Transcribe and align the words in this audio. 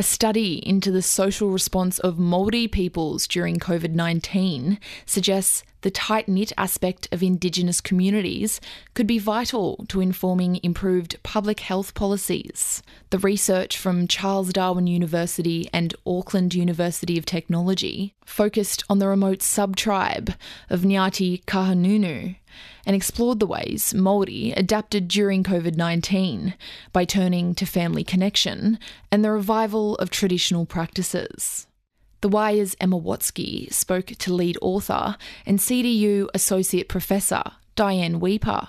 A 0.00 0.04
study 0.04 0.62
into 0.64 0.92
the 0.92 1.02
social 1.02 1.50
response 1.50 1.98
of 1.98 2.18
Māori 2.18 2.70
peoples 2.70 3.26
during 3.26 3.58
COVID 3.58 3.94
19 3.94 4.78
suggests 5.04 5.64
the 5.80 5.90
tight 5.90 6.28
knit 6.28 6.52
aspect 6.56 7.08
of 7.10 7.20
Indigenous 7.20 7.80
communities 7.80 8.60
could 8.94 9.08
be 9.08 9.18
vital 9.18 9.84
to 9.88 10.00
informing 10.00 10.60
improved 10.62 11.20
public 11.24 11.58
health 11.58 11.94
policies. 11.94 12.80
The 13.10 13.18
research 13.18 13.76
from 13.76 14.06
Charles 14.06 14.52
Darwin 14.52 14.86
University 14.86 15.68
and 15.72 15.96
Auckland 16.06 16.54
University 16.54 17.18
of 17.18 17.26
Technology 17.26 18.14
focused 18.24 18.84
on 18.88 19.00
the 19.00 19.08
remote 19.08 19.42
sub 19.42 19.74
tribe 19.74 20.32
of 20.70 20.82
Ngati 20.82 21.44
Kahungunu 21.44 22.36
and 22.86 22.94
explored 22.94 23.40
the 23.40 23.46
ways 23.46 23.92
Māori 23.92 24.56
adapted 24.56 25.08
during 25.08 25.42
COVID 25.42 25.76
19 25.76 26.54
by 26.92 27.04
turning 27.04 27.54
to 27.54 27.66
family 27.66 28.04
connection 28.04 28.78
and 29.10 29.24
the 29.24 29.30
revival 29.30 29.96
of 29.96 30.10
traditional 30.10 30.66
practices. 30.66 31.66
The 32.20 32.28
Wire's 32.28 32.76
Emma 32.80 32.98
Watsky 32.98 33.72
spoke 33.72 34.06
to 34.06 34.34
lead 34.34 34.58
author 34.60 35.16
and 35.46 35.58
CDU 35.58 36.28
Associate 36.34 36.88
Professor 36.88 37.42
Diane 37.76 38.20
Wepa 38.20 38.68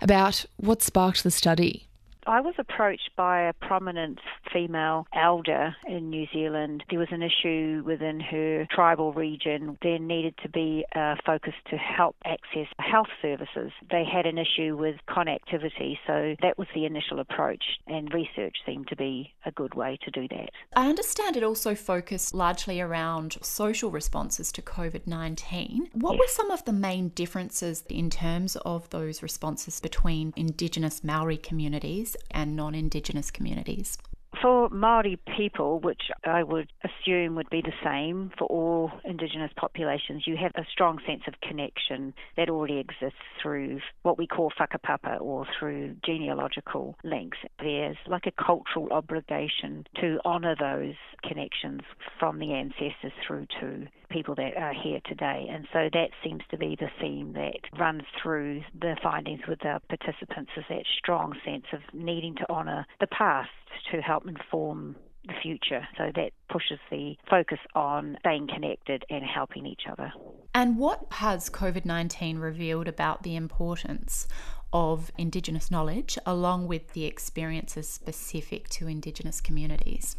about 0.00 0.44
what 0.56 0.82
sparked 0.82 1.22
the 1.22 1.30
study. 1.30 1.89
I 2.26 2.40
was 2.40 2.54
approached 2.58 3.10
by 3.16 3.42
a 3.42 3.52
prominent 3.52 4.18
female 4.52 5.06
elder 5.14 5.74
in 5.86 6.10
New 6.10 6.26
Zealand. 6.32 6.84
There 6.90 6.98
was 6.98 7.08
an 7.10 7.22
issue 7.22 7.82
within 7.84 8.20
her 8.20 8.66
tribal 8.70 9.12
region. 9.12 9.78
There 9.82 9.98
needed 9.98 10.34
to 10.42 10.48
be 10.48 10.84
a 10.94 11.16
focus 11.24 11.54
to 11.70 11.76
help 11.76 12.16
access 12.24 12.66
health 12.78 13.08
services. 13.22 13.72
They 13.90 14.04
had 14.04 14.26
an 14.26 14.38
issue 14.38 14.76
with 14.76 14.96
connectivity, 15.08 15.98
so 16.06 16.36
that 16.42 16.58
was 16.58 16.68
the 16.74 16.84
initial 16.84 17.20
approach, 17.20 17.64
and 17.86 18.12
research 18.12 18.56
seemed 18.66 18.88
to 18.88 18.96
be 18.96 19.32
a 19.46 19.52
good 19.52 19.74
way 19.74 19.98
to 20.04 20.10
do 20.10 20.28
that. 20.28 20.50
I 20.74 20.88
understand 20.88 21.36
it 21.36 21.42
also 21.42 21.74
focused 21.74 22.34
largely 22.34 22.80
around 22.80 23.38
social 23.42 23.90
responses 23.90 24.52
to 24.52 24.62
COVID 24.62 25.06
19. 25.06 25.90
What 25.94 26.12
yes. 26.12 26.18
were 26.20 26.28
some 26.28 26.50
of 26.50 26.64
the 26.64 26.72
main 26.72 27.08
differences 27.10 27.84
in 27.88 28.10
terms 28.10 28.56
of 28.56 28.88
those 28.90 29.22
responses 29.22 29.80
between 29.80 30.32
Indigenous 30.36 31.02
Maori 31.02 31.36
communities 31.36 32.09
and 32.30 32.56
non 32.56 32.74
Indigenous 32.74 33.30
communities? 33.30 33.98
For 34.40 34.70
Maori 34.70 35.18
people, 35.36 35.80
which 35.80 36.10
I 36.24 36.42
would 36.42 36.72
assume 36.84 37.34
would 37.34 37.50
be 37.50 37.62
the 37.62 37.74
same 37.84 38.30
for 38.38 38.44
all 38.46 38.92
Indigenous 39.04 39.50
populations, 39.56 40.26
you 40.26 40.36
have 40.36 40.52
a 40.54 40.64
strong 40.70 40.98
sense 41.06 41.22
of 41.26 41.34
connection 41.40 42.14
that 42.36 42.48
already 42.48 42.78
exists 42.78 43.18
through 43.42 43.80
what 44.02 44.16
we 44.16 44.26
call 44.26 44.52
whakapapa 44.58 45.20
or 45.20 45.46
through 45.58 45.96
genealogical 46.06 46.96
links. 47.02 47.38
There's 47.58 47.96
like 48.06 48.26
a 48.26 48.42
cultural 48.42 48.88
obligation 48.92 49.86
to 50.00 50.20
honour 50.24 50.54
those 50.58 50.94
connections 51.22 51.82
from 52.18 52.38
the 52.38 52.52
ancestors 52.54 53.12
through 53.26 53.46
to 53.60 53.88
people 54.10 54.34
that 54.34 54.56
are 54.56 54.74
here 54.74 55.00
today. 55.06 55.46
And 55.50 55.66
so 55.72 55.88
that 55.92 56.10
seems 56.22 56.42
to 56.50 56.58
be 56.58 56.76
the 56.78 56.90
theme 57.00 57.32
that 57.34 57.78
runs 57.78 58.02
through 58.22 58.62
the 58.78 58.96
findings 59.02 59.40
with 59.48 59.60
the 59.60 59.80
participants 59.88 60.50
is 60.56 60.64
that 60.68 60.84
strong 60.98 61.34
sense 61.44 61.64
of 61.72 61.80
needing 61.92 62.34
to 62.36 62.50
honour 62.50 62.86
the 63.00 63.06
past 63.06 63.50
to 63.92 64.00
help 64.00 64.26
inform 64.26 64.96
the 65.26 65.34
future. 65.42 65.86
So 65.98 66.10
that 66.14 66.30
pushes 66.50 66.78
the 66.90 67.14
focus 67.28 67.58
on 67.74 68.16
staying 68.20 68.48
connected 68.52 69.04
and 69.10 69.22
helping 69.24 69.66
each 69.66 69.82
other. 69.90 70.12
And 70.54 70.78
what 70.78 71.06
has 71.12 71.50
COVID 71.50 71.84
19 71.84 72.38
revealed 72.38 72.88
about 72.88 73.22
the 73.22 73.36
importance 73.36 74.26
of 74.72 75.10
Indigenous 75.18 75.70
knowledge 75.70 76.18
along 76.24 76.68
with 76.68 76.92
the 76.92 77.04
experiences 77.04 77.88
specific 77.88 78.68
to 78.70 78.88
Indigenous 78.88 79.40
communities? 79.40 80.16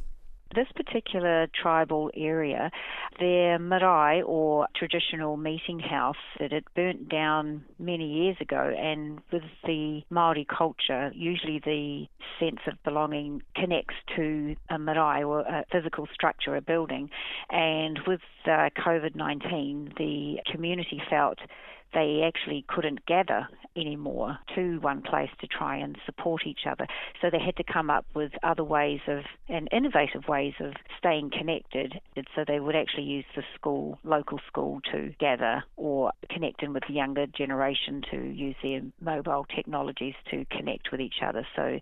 This 0.53 0.67
particular 0.75 1.47
tribal 1.59 2.11
area, 2.13 2.71
their 3.19 3.57
marae 3.57 4.21
or 4.21 4.67
traditional 4.75 5.37
meeting 5.37 5.79
house, 5.79 6.17
that 6.39 6.51
had 6.51 6.65
burnt 6.75 7.07
down 7.07 7.63
many 7.79 8.23
years 8.23 8.35
ago, 8.41 8.73
and 8.77 9.21
with 9.31 9.43
the 9.65 10.01
Maori 10.09 10.45
culture, 10.45 11.11
usually 11.15 11.59
the 11.63 12.05
sense 12.39 12.59
of 12.67 12.81
belonging 12.83 13.43
connects 13.55 13.95
to 14.17 14.55
a 14.69 14.77
marae 14.77 15.23
or 15.23 15.41
a 15.41 15.63
physical 15.71 16.07
structure, 16.13 16.55
a 16.57 16.61
building, 16.61 17.09
and 17.49 17.99
with 18.05 18.21
uh, 18.45 18.69
COVID 18.77 19.15
19, 19.15 19.93
the 19.97 20.39
community 20.51 21.01
felt 21.09 21.39
they 21.93 22.23
actually 22.25 22.65
couldn't 22.67 23.05
gather 23.05 23.47
anymore 23.75 24.37
to 24.55 24.79
one 24.79 25.01
place 25.01 25.29
to 25.39 25.47
try 25.47 25.77
and 25.77 25.97
support 26.05 26.45
each 26.45 26.61
other. 26.69 26.85
So 27.21 27.29
they 27.29 27.39
had 27.39 27.55
to 27.57 27.63
come 27.63 27.89
up 27.89 28.05
with 28.13 28.31
other 28.43 28.63
ways 28.63 28.99
of 29.07 29.23
and 29.47 29.67
innovative 29.71 30.27
ways 30.27 30.53
of 30.59 30.73
staying 30.97 31.31
connected. 31.31 31.99
And 32.15 32.27
So 32.35 32.43
they 32.47 32.59
would 32.59 32.75
actually 32.75 33.03
use 33.03 33.25
the 33.35 33.43
school, 33.55 33.99
local 34.03 34.39
school, 34.47 34.81
to 34.91 35.13
gather 35.19 35.63
or 35.77 36.11
connect 36.29 36.63
in 36.63 36.73
with 36.73 36.83
the 36.87 36.93
younger 36.93 37.27
generation 37.27 38.03
to 38.11 38.17
use 38.17 38.55
their 38.61 38.81
mobile 38.99 39.45
technologies 39.55 40.15
to 40.31 40.45
connect 40.45 40.91
with 40.91 41.01
each 41.01 41.21
other. 41.25 41.47
So 41.55 41.79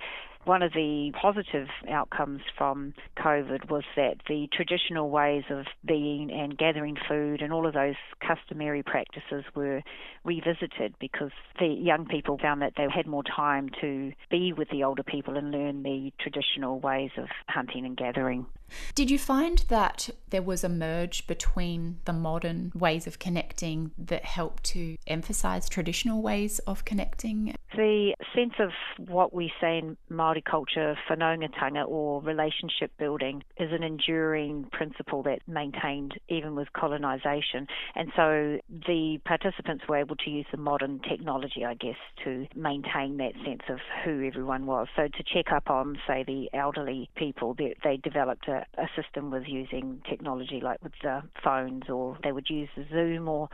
one 0.50 0.64
of 0.64 0.74
the 0.74 1.12
positive 1.22 1.68
outcomes 1.88 2.42
from 2.58 2.92
COVID 3.20 3.70
was 3.70 3.84
that 3.96 4.16
the 4.28 4.48
traditional 4.52 5.12
ways 5.12 5.44
of 5.52 5.68
being 5.86 6.32
and 6.32 6.58
gathering 6.58 6.98
food 7.08 7.44
and 7.44 7.54
all 7.54 7.68
of 7.68 7.76
those 7.76 7.94
customary 8.28 8.82
practices 8.82 9.44
were 9.54 9.84
revisited 10.24 10.96
because 11.00 11.30
the 11.60 11.68
young 11.68 12.08
people 12.08 12.40
found 12.40 12.64
that 12.64 12.74
they 12.78 12.88
had 12.92 13.06
more 13.06 13.22
time 13.24 13.70
to 13.80 14.12
be 14.32 14.52
with 14.52 14.68
the 14.72 14.84
older 14.84 15.04
people 15.04 15.38
and 15.38 15.52
learn 15.52 15.84
the 15.84 16.12
traditional 16.20 16.80
ways 16.80 17.12
of 17.20 17.28
hunting 17.48 17.86
and 17.86 17.96
gathering. 17.96 18.48
Did 18.96 19.10
you 19.12 19.20
find 19.20 19.64
that 19.70 20.10
there 20.30 20.42
was 20.42 20.64
a 20.64 20.70
merge 20.70 21.28
between 21.28 22.00
the 22.06 22.14
modern 22.14 22.72
ways 22.76 23.08
of 23.08 23.20
connecting 23.20 23.92
that 23.98 24.26
helped 24.26 24.64
to 24.66 24.98
emphasize 25.08 25.68
traditional 25.70 26.22
ways 26.22 26.60
of 26.60 26.86
connecting? 26.86 27.56
The 27.76 28.14
sense 28.36 28.54
of 28.60 28.72
what 29.08 29.34
we 29.34 29.52
say 29.62 29.78
in 29.78 29.98
Māori 30.12 30.44
culture, 30.44 30.96
whanaungatanga 31.10 31.88
or 31.88 32.22
relationship 32.22 32.92
building, 32.98 33.44
is 33.58 33.72
an 33.72 33.84
enduring 33.84 34.68
principle 34.72 35.24
that 35.24 35.40
maintained 35.48 36.20
even 36.28 36.56
with 36.56 36.72
colonisation. 36.74 37.68
And 37.96 38.12
so 38.16 38.60
the 38.70 39.20
participants 39.26 39.84
were 39.88 39.98
able 39.98 40.16
to 40.18 40.30
use 40.30 40.46
the 40.52 40.58
modern 40.58 41.00
technology, 41.08 41.66
I 41.66 41.76
guess, 41.76 41.98
to 42.24 42.48
maintain 42.56 43.18
that 43.18 43.34
sense 43.46 43.62
of 43.70 43.80
who 44.04 44.26
everyone 44.26 44.66
was. 44.66 44.88
So 44.96 45.04
to 45.04 45.24
check 45.24 45.52
up 45.52 45.70
on, 45.70 45.98
say, 46.08 46.24
the 46.26 46.50
elderly 46.54 47.10
people, 47.16 47.56
they, 47.58 47.76
they 47.84 47.98
developed 47.98 48.48
a, 48.48 48.59
a 48.78 48.88
system 48.96 49.32
with 49.32 49.44
using 49.48 50.02
technology 50.10 50.60
like 50.62 50.84
with 50.84 50.94
the 51.02 51.24
phones, 51.44 51.90
or 51.90 52.18
they 52.24 52.32
would 52.32 52.50
use 52.50 52.70
Zoom 52.92 53.28
or 53.28 53.50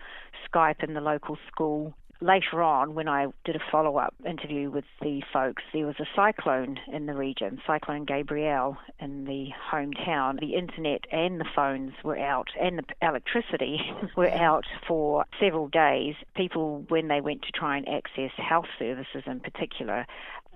Skype 0.49 0.83
in 0.83 0.93
the 0.93 1.01
local 1.01 1.37
school 1.51 1.93
later 2.21 2.61
on, 2.61 2.95
when 2.95 3.07
I 3.07 3.27
did 3.43 3.55
a 3.55 3.59
follow 3.71 3.97
up 3.97 4.13
interview 4.25 4.69
with 4.69 4.85
the 5.01 5.21
folks, 5.33 5.63
there 5.73 5.85
was 5.85 5.95
a 5.99 6.05
cyclone 6.15 6.79
in 6.91 7.05
the 7.05 7.13
region, 7.13 7.61
Cyclone 7.65 8.05
Gabrielle 8.05 8.77
in 8.99 9.25
the 9.25 9.49
hometown. 9.71 10.39
The 10.39 10.55
internet 10.55 11.01
and 11.11 11.39
the 11.39 11.45
phones 11.55 11.93
were 12.03 12.17
out, 12.17 12.47
and 12.59 12.79
the 12.79 13.07
electricity 13.07 13.79
were 14.15 14.31
out 14.31 14.65
for 14.87 15.25
several 15.39 15.67
days. 15.67 16.15
People, 16.35 16.85
when 16.89 17.07
they 17.07 17.21
went 17.21 17.43
to 17.43 17.51
try 17.51 17.77
and 17.77 17.87
access 17.87 18.31
health 18.37 18.67
services 18.79 19.23
in 19.25 19.39
particular, 19.39 20.05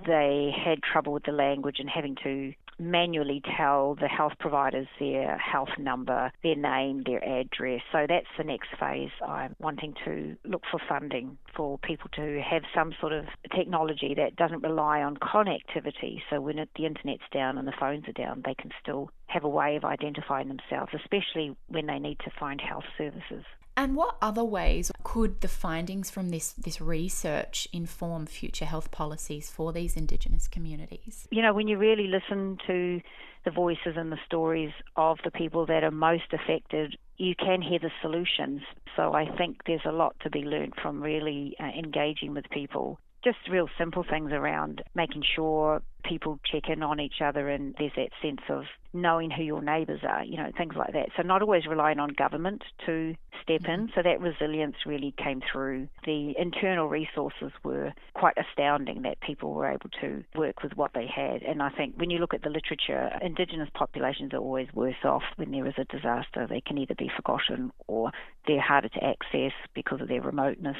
they 0.05 0.51
had 0.55 0.81
trouble 0.81 1.13
with 1.13 1.23
the 1.23 1.31
language 1.31 1.77
and 1.79 1.89
having 1.89 2.15
to 2.23 2.53
manually 2.79 3.41
tell 3.57 3.95
the 3.95 4.07
health 4.07 4.33
providers 4.39 4.87
their 4.99 5.37
health 5.37 5.69
number, 5.77 6.31
their 6.43 6.55
name, 6.55 7.03
their 7.05 7.23
address. 7.23 7.81
So 7.91 8.05
that's 8.07 8.27
the 8.37 8.43
next 8.43 8.69
phase. 8.79 9.11
I'm 9.25 9.55
wanting 9.59 9.93
to 10.05 10.35
look 10.45 10.63
for 10.71 10.79
funding 10.87 11.37
for 11.55 11.77
people 11.79 12.09
to 12.15 12.41
have 12.41 12.63
some 12.73 12.93
sort 12.99 13.13
of 13.13 13.25
technology 13.55 14.13
that 14.15 14.35
doesn't 14.35 14.63
rely 14.63 15.01
on 15.01 15.17
connectivity. 15.17 16.21
So 16.29 16.41
when 16.41 16.55
the 16.55 16.85
internet's 16.85 17.23
down 17.31 17.57
and 17.57 17.67
the 17.67 17.73
phones 17.79 18.07
are 18.07 18.13
down, 18.13 18.41
they 18.45 18.55
can 18.55 18.71
still 18.81 19.09
have 19.27 19.43
a 19.43 19.49
way 19.49 19.75
of 19.75 19.83
identifying 19.85 20.47
themselves, 20.47 20.91
especially 20.95 21.55
when 21.67 21.85
they 21.85 21.99
need 21.99 22.19
to 22.19 22.31
find 22.39 22.59
health 22.61 22.85
services. 22.97 23.43
And 23.79 23.95
what 23.95 24.17
other 24.21 24.43
ways 24.43 24.91
could 25.05 25.39
the 25.39 25.47
findings 25.47 26.09
from 26.09 26.31
this, 26.31 26.51
this 26.51 26.81
research 26.81 27.65
inform 27.71 28.25
future 28.25 28.65
health 28.65 28.91
policies 28.91 29.49
for 29.49 29.71
these 29.71 29.95
Indigenous 29.95 30.49
communities? 30.49 31.29
You 31.31 31.41
know, 31.41 31.53
when 31.53 31.69
you 31.69 31.77
really 31.77 32.07
listen 32.07 32.57
to 32.67 32.99
the 33.45 33.51
voices 33.51 33.95
and 33.95 34.11
the 34.11 34.19
stories 34.25 34.73
of 34.97 35.19
the 35.23 35.31
people 35.31 35.65
that 35.67 35.85
are 35.85 35.91
most 35.91 36.33
affected, 36.33 36.97
you 37.15 37.35
can 37.35 37.61
hear 37.61 37.79
the 37.79 37.89
solutions. 38.01 38.63
So 38.97 39.13
I 39.13 39.33
think 39.37 39.61
there's 39.65 39.85
a 39.85 39.93
lot 39.93 40.13
to 40.23 40.29
be 40.29 40.41
learned 40.41 40.73
from 40.81 41.01
really 41.01 41.55
uh, 41.57 41.67
engaging 41.67 42.33
with 42.33 42.49
people 42.49 42.99
just 43.23 43.37
real 43.49 43.67
simple 43.77 44.05
things 44.09 44.31
around 44.31 44.81
making 44.95 45.23
sure 45.35 45.81
people 46.03 46.39
check 46.49 46.69
in 46.69 46.81
on 46.81 46.99
each 46.99 47.21
other 47.23 47.49
and 47.49 47.75
there's 47.77 47.91
that 47.97 48.09
sense 48.21 48.41
of 48.49 48.63
knowing 48.93 49.29
who 49.29 49.43
your 49.43 49.61
neighbours 49.61 49.99
are, 50.07 50.23
you 50.23 50.37
know, 50.37 50.49
things 50.57 50.73
like 50.75 50.93
that. 50.93 51.09
So 51.17 51.23
not 51.23 51.41
always 51.41 51.67
relying 51.67 51.99
on 51.99 52.09
government 52.09 52.63
to 52.85 53.15
step 53.49 53.67
in. 53.67 53.89
So 53.95 54.01
that 54.03 54.21
resilience 54.21 54.75
really 54.85 55.13
came 55.17 55.41
through. 55.51 55.87
The 56.05 56.33
internal 56.37 56.87
resources 56.87 57.51
were 57.63 57.93
quite 58.13 58.35
astounding 58.37 59.01
that 59.03 59.19
people 59.21 59.53
were 59.53 59.69
able 59.69 59.89
to 60.01 60.23
work 60.35 60.63
with 60.63 60.73
what 60.75 60.91
they 60.93 61.07
had. 61.07 61.41
And 61.43 61.61
I 61.61 61.69
think 61.69 61.95
when 61.97 62.09
you 62.09 62.19
look 62.19 62.33
at 62.33 62.43
the 62.43 62.49
literature, 62.49 63.09
Indigenous 63.21 63.69
populations 63.73 64.33
are 64.33 64.37
always 64.37 64.67
worse 64.73 65.03
off 65.03 65.23
when 65.37 65.51
there 65.51 65.67
is 65.67 65.73
a 65.77 65.85
disaster. 65.85 66.47
They 66.47 66.61
can 66.61 66.77
either 66.77 66.95
be 66.95 67.09
forgotten 67.15 67.71
or 67.87 68.11
they're 68.47 68.61
harder 68.61 68.89
to 68.89 69.03
access 69.03 69.53
because 69.73 70.01
of 70.01 70.07
their 70.07 70.21
remoteness, 70.21 70.77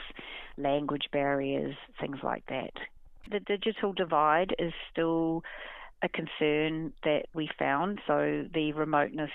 language 0.58 1.10
barriers, 1.12 1.76
things 2.00 2.18
like 2.24 2.46
that. 2.48 2.74
The 3.32 3.40
digital 3.40 3.94
divide 3.94 4.56
is 4.60 4.74
still 4.92 5.44
a 6.02 6.10
concern 6.10 6.94
that 7.04 7.24
we 7.34 7.50
found. 7.60 8.00
So 8.08 8.46
the 8.54 8.74
remoteness, 8.74 9.32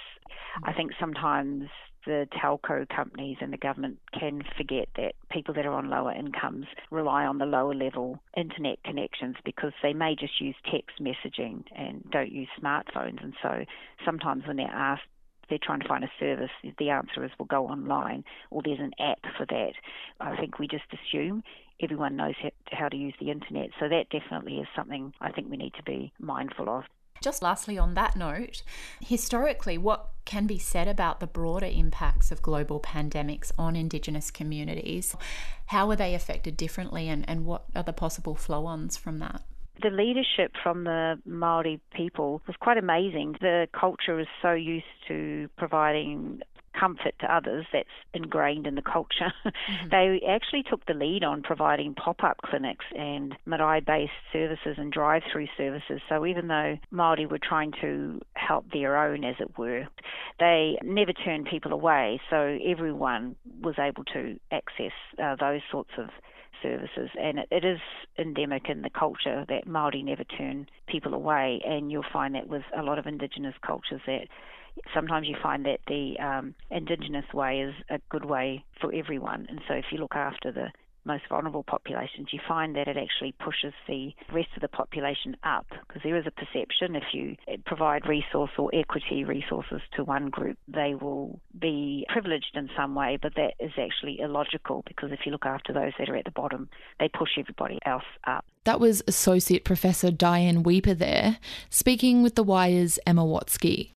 I 0.64 0.72
think 0.72 0.92
sometimes 0.98 1.68
the 2.06 2.28
telco 2.32 2.88
companies 2.88 3.38
and 3.40 3.52
the 3.52 3.58
government 3.58 3.98
can 4.18 4.42
forget 4.56 4.88
that 4.96 5.14
people 5.30 5.54
that 5.54 5.66
are 5.66 5.72
on 5.72 5.90
lower 5.90 6.12
incomes 6.12 6.66
rely 6.90 7.24
on 7.24 7.38
the 7.38 7.46
lower 7.46 7.74
level 7.74 8.18
internet 8.36 8.82
connections 8.84 9.36
because 9.44 9.72
they 9.82 9.92
may 9.92 10.14
just 10.14 10.40
use 10.40 10.54
text 10.70 11.00
messaging 11.00 11.64
and 11.76 12.08
don't 12.10 12.32
use 12.32 12.48
smartphones. 12.60 13.22
And 13.22 13.34
so 13.42 13.64
sometimes 14.04 14.46
when 14.46 14.56
they're 14.56 14.66
asked 14.66 15.02
they're 15.48 15.58
trying 15.62 15.80
to 15.80 15.88
find 15.88 16.04
a 16.04 16.10
service, 16.18 16.50
the 16.78 16.90
answer 16.90 17.24
is 17.24 17.30
we'll 17.38 17.46
go 17.46 17.66
online 17.66 18.24
or 18.50 18.62
there's 18.64 18.80
an 18.80 18.92
app 18.98 19.20
for 19.36 19.46
that. 19.46 19.72
I 20.20 20.36
think 20.36 20.58
we 20.58 20.66
just 20.66 20.84
assume 20.92 21.42
everyone 21.82 22.16
knows 22.16 22.34
how 22.70 22.88
to 22.88 22.96
use 22.96 23.14
the 23.20 23.30
internet. 23.30 23.70
So 23.80 23.88
that 23.88 24.08
definitely 24.10 24.58
is 24.58 24.66
something 24.76 25.12
I 25.20 25.32
think 25.32 25.50
we 25.50 25.56
need 25.56 25.74
to 25.74 25.82
be 25.82 26.12
mindful 26.18 26.68
of. 26.68 26.84
Just 27.24 27.42
lastly, 27.42 27.78
on 27.78 27.94
that 27.94 28.16
note, 28.16 28.62
historically, 29.00 29.78
what 29.78 30.10
can 30.26 30.46
be 30.46 30.58
said 30.58 30.86
about 30.86 31.20
the 31.20 31.26
broader 31.26 31.64
impacts 31.64 32.30
of 32.30 32.42
global 32.42 32.80
pandemics 32.80 33.50
on 33.56 33.76
Indigenous 33.76 34.30
communities? 34.30 35.16
How 35.68 35.88
are 35.88 35.96
they 35.96 36.14
affected 36.14 36.54
differently, 36.54 37.08
and, 37.08 37.26
and 37.26 37.46
what 37.46 37.64
are 37.74 37.82
the 37.82 37.94
possible 37.94 38.34
flow 38.34 38.66
ons 38.66 38.98
from 38.98 39.20
that? 39.20 39.40
The 39.82 39.88
leadership 39.88 40.52
from 40.62 40.84
the 40.84 41.18
Maori 41.24 41.80
people 41.94 42.42
was 42.46 42.56
quite 42.60 42.76
amazing. 42.76 43.36
The 43.40 43.68
culture 43.72 44.20
is 44.20 44.26
so 44.42 44.52
used 44.52 44.84
to 45.08 45.48
providing 45.56 46.42
comfort 46.78 47.14
to 47.20 47.34
others 47.34 47.66
that's 47.72 47.88
ingrained 48.12 48.66
in 48.66 48.74
the 48.74 48.82
culture. 48.82 49.32
Mm-hmm. 49.64 49.88
they 49.90 50.20
actually 50.28 50.62
took 50.62 50.84
the 50.86 50.92
lead 50.94 51.24
on 51.24 51.42
providing 51.42 51.94
pop-up 51.94 52.38
clinics 52.44 52.84
and 52.94 53.34
marae-based 53.46 54.12
services 54.32 54.74
and 54.76 54.92
drive-through 54.92 55.46
services. 55.56 56.00
So 56.08 56.26
even 56.26 56.48
though 56.48 56.76
Maori 56.90 57.24
were 57.24 57.38
trying 57.38 57.72
to 57.80 58.20
help 58.34 58.70
their 58.72 58.96
own, 58.96 59.24
as 59.24 59.36
it 59.40 59.56
were, 59.56 59.86
they 60.38 60.76
never 60.82 61.12
turned 61.12 61.46
people 61.46 61.72
away. 61.72 62.20
So 62.28 62.58
everyone 62.66 63.36
was 63.62 63.76
able 63.78 64.04
to 64.12 64.38
access 64.50 64.92
uh, 65.22 65.36
those 65.36 65.60
sorts 65.70 65.90
of 65.96 66.08
services, 66.62 67.10
and 67.20 67.38
it, 67.38 67.48
it 67.50 67.64
is 67.64 67.80
endemic 68.18 68.68
in 68.68 68.82
the 68.82 68.90
culture 68.90 69.44
that 69.48 69.66
Maori 69.66 70.02
never 70.02 70.24
turn 70.24 70.66
people 70.86 71.14
away, 71.14 71.60
and 71.66 71.90
you'll 71.90 72.04
find 72.12 72.34
that 72.34 72.48
with 72.48 72.62
a 72.76 72.82
lot 72.82 72.98
of 72.98 73.06
Indigenous 73.06 73.54
cultures 73.64 74.00
that 74.06 74.28
sometimes 74.92 75.28
you 75.28 75.36
find 75.42 75.64
that 75.66 75.80
the 75.86 76.18
um, 76.18 76.54
Indigenous 76.70 77.26
way 77.32 77.60
is 77.60 77.74
a 77.90 77.98
good 78.10 78.24
way 78.24 78.64
for 78.80 78.92
everyone, 78.94 79.46
and 79.48 79.60
so 79.68 79.74
if 79.74 79.86
you 79.90 79.98
look 79.98 80.14
after 80.14 80.50
the 80.50 80.68
most 81.04 81.24
vulnerable 81.28 81.62
populations, 81.62 82.28
you 82.32 82.40
find 82.46 82.76
that 82.76 82.88
it 82.88 82.96
actually 82.96 83.32
pushes 83.32 83.72
the 83.86 84.12
rest 84.32 84.48
of 84.56 84.62
the 84.62 84.68
population 84.68 85.36
up 85.44 85.66
because 85.86 86.02
there 86.02 86.16
is 86.16 86.26
a 86.26 86.30
perception 86.30 86.96
if 86.96 87.04
you 87.12 87.36
eh, 87.48 87.56
provide 87.64 88.06
resource 88.06 88.50
or 88.58 88.70
equity 88.74 89.24
resources 89.24 89.80
to 89.96 90.04
one 90.04 90.30
group, 90.30 90.58
they 90.68 90.94
will 90.94 91.40
be 91.58 92.06
privileged 92.08 92.52
in 92.54 92.68
some 92.76 92.94
way, 92.94 93.18
but 93.20 93.34
that 93.36 93.54
is 93.60 93.72
actually 93.78 94.20
illogical 94.20 94.82
because 94.86 95.12
if 95.12 95.20
you 95.24 95.32
look 95.32 95.46
after 95.46 95.72
those 95.72 95.92
that 95.98 96.08
are 96.08 96.16
at 96.16 96.24
the 96.24 96.30
bottom, 96.30 96.68
they 97.00 97.08
push 97.08 97.30
everybody 97.38 97.78
else 97.84 98.04
up. 98.26 98.44
That 98.64 98.80
was 98.80 99.02
Associate 99.06 99.62
Professor 99.62 100.10
Diane 100.10 100.62
Wepa 100.64 100.96
there, 100.96 101.38
speaking 101.68 102.22
with 102.22 102.34
the 102.34 102.42
Wire's 102.42 102.98
Emma 103.06 103.22
Watsky. 103.22 103.90